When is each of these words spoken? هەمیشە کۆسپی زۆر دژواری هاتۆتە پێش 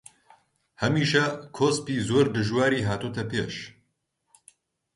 هەمیشە 0.81 1.25
کۆسپی 1.55 1.97
زۆر 2.09 2.25
دژواری 2.35 2.85
هاتۆتە 2.87 3.23
پێش 3.31 3.55